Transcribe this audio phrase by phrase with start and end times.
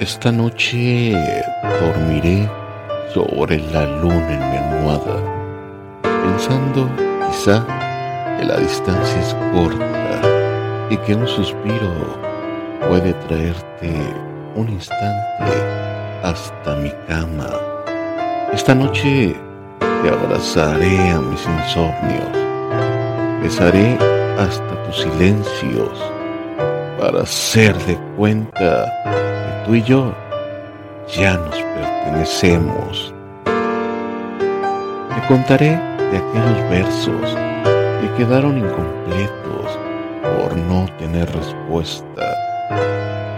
[0.00, 1.12] Esta noche
[1.78, 2.48] dormiré
[3.12, 5.20] sobre la luna en mi almohada,
[6.02, 6.88] pensando
[7.28, 7.66] quizá
[8.38, 10.22] que la distancia es corta
[10.88, 12.16] y que un suspiro
[12.88, 13.92] puede traerte
[14.54, 15.52] un instante
[16.22, 17.50] hasta mi cama.
[18.54, 19.36] Esta noche
[19.80, 23.98] te abrazaré a mis insomnios, besaré
[24.38, 26.19] hasta tus silencios
[27.00, 30.14] para hacer de cuenta que tú y yo
[31.08, 33.14] ya nos pertenecemos.
[35.14, 37.36] Te contaré de aquellos versos
[38.00, 39.78] que quedaron incompletos
[40.22, 42.36] por no tener respuesta,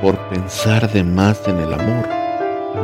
[0.03, 2.09] por pensar de más en el amor,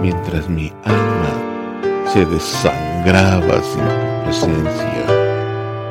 [0.00, 5.04] mientras mi alma se desangraba sin tu presencia.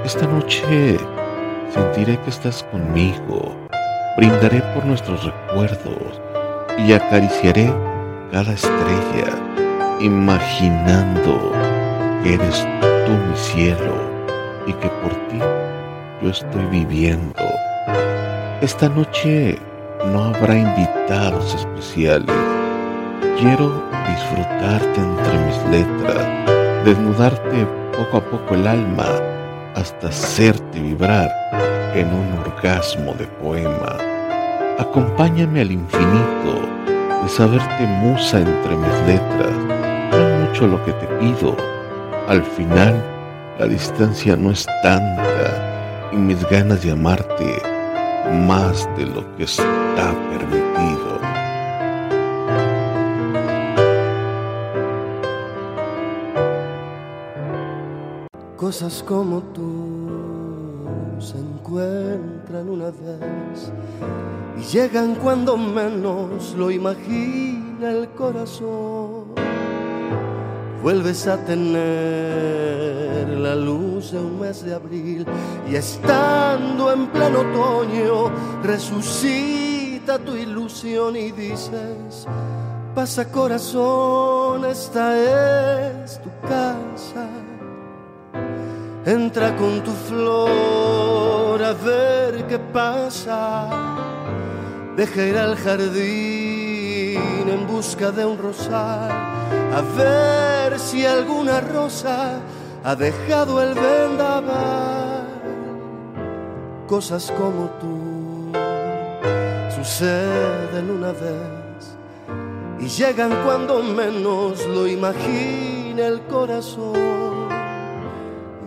[0.05, 0.97] Esta noche
[1.73, 3.66] sentiré que estás conmigo,
[4.17, 6.19] brindaré por nuestros recuerdos
[6.79, 7.71] y acariciaré
[8.31, 9.27] cada estrella,
[9.99, 11.51] imaginando
[12.23, 12.67] que eres
[13.05, 13.93] tú mi cielo
[14.65, 15.39] y que por ti
[16.21, 17.43] yo estoy viviendo.
[18.61, 19.59] Esta noche
[20.11, 22.35] no habrá invitados especiales.
[23.39, 29.05] Quiero disfrutarte entre mis letras, desnudarte poco a poco el alma
[29.75, 31.31] hasta hacerte vibrar
[31.93, 34.06] en un orgasmo de poema.
[34.79, 36.61] Acompáñame al infinito
[37.23, 39.51] de saberte musa entre mis letras.
[40.11, 41.57] No mucho lo que te pido.
[42.27, 43.03] Al final,
[43.57, 47.59] la distancia no es tanta y mis ganas de amarte
[48.47, 51.17] más de lo que está permitido.
[58.57, 60.36] Cosas como tú
[61.19, 63.71] se encuentran una vez
[64.57, 69.35] y llegan cuando menos lo imagina el corazón.
[70.81, 75.25] Vuelves a tener la luz de un mes de abril
[75.69, 78.31] y estando en pleno otoño
[78.63, 82.27] resucita tu ilusión y dices,
[82.95, 87.46] pasa corazón, esta es tu casa.
[89.07, 93.69] Entra con tu flor a ver qué pasa.
[94.97, 99.09] Deja ir al jardín en busca de un rosal.
[99.09, 102.41] A ver si alguna rosa
[102.83, 105.27] ha dejado el vendaval.
[106.85, 108.51] Cosas como tú
[109.73, 111.95] suceden una vez
[112.77, 117.46] y llegan cuando menos lo imagina el corazón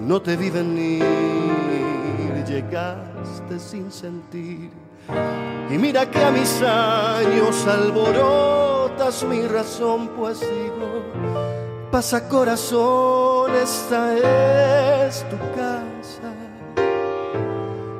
[0.00, 1.04] no te vi venir,
[2.46, 4.70] llegaste sin sentir.
[5.70, 11.02] Y mira que a mis años alborotas mi razón, pues digo,
[11.90, 16.32] pasa corazón, esta es tu casa.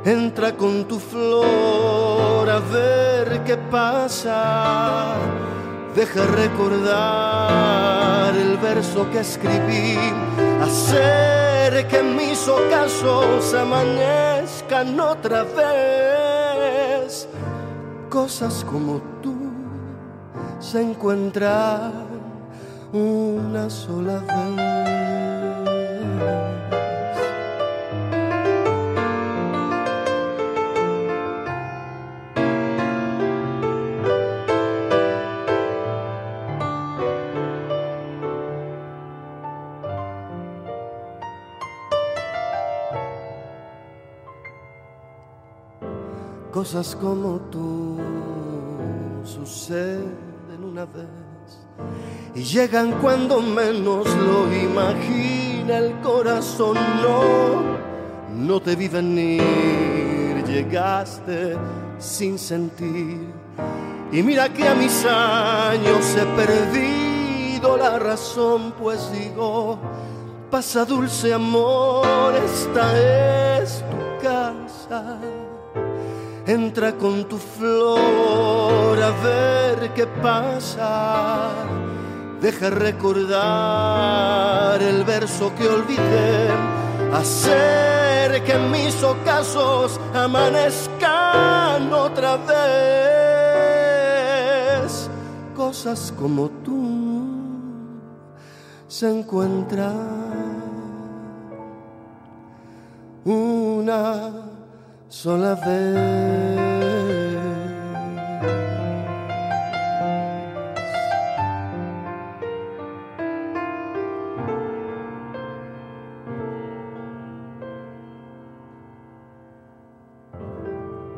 [0.05, 5.15] Entra con tu flor a ver qué pasa.
[5.95, 7.81] Deja recordar
[8.37, 9.99] el verso que escribí.
[10.63, 17.29] Hacer que mis ocasos amanezcan otra vez.
[18.09, 19.35] Cosas como tú
[20.61, 21.93] se encuentran
[22.93, 25.20] una sola vez.
[46.53, 47.97] Cosas como tú
[49.25, 51.07] suceden una vez
[52.35, 56.77] y llegan cuando menos lo imagina el corazón.
[57.03, 57.63] No,
[58.37, 61.57] no te vi venir, llegaste
[61.99, 63.33] sin sentir.
[64.11, 69.79] Y mira que a mis años he perdido la razón, pues digo,
[70.51, 75.21] pasa dulce amor, esta es tu casa
[76.51, 81.51] entra con tu flor a ver qué pasa.
[82.41, 83.23] Deja recordar
[84.83, 86.49] el verso que olvidé,
[87.13, 92.61] hacer que mis ocasos amanezcan otra vez.
[95.55, 96.81] Cosas como tú
[98.89, 100.51] se encuentran
[103.25, 104.60] una
[105.11, 106.71] sola vez.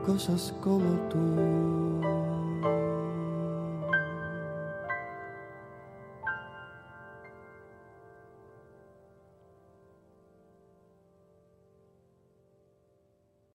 [0.07, 2.32] Cosas como tú.